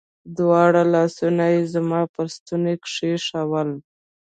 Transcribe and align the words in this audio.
دواړه 0.37 0.81
لاسونه 0.93 1.43
يې 1.53 1.61
زما 1.73 2.01
پر 2.13 2.25
ستوني 2.35 2.75
کښېښوول. 2.83 3.69